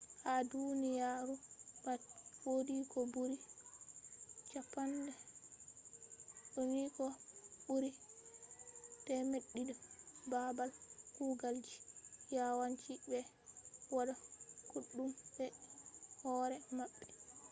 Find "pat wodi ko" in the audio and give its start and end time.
1.83-2.99